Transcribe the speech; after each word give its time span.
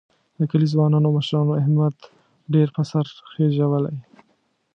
د 0.39 0.41
کلي 0.51 0.67
ځوانانو 0.73 1.07
او 1.07 1.15
مشرانو 1.17 1.57
احمد 1.61 1.95
ډېر 2.53 2.67
په 2.75 2.81
سر 2.91 3.05
خېجولی. 3.31 3.97